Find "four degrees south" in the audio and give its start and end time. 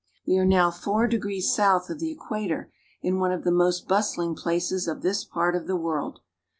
0.71-1.91